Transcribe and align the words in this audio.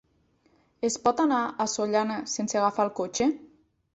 Es 0.89 0.95
pot 1.07 1.19
anar 1.25 1.41
a 1.43 1.67
Sollana 1.75 2.17
sense 2.33 2.59
agafar 2.61 2.87
el 2.89 2.93
cotxe? 3.01 3.29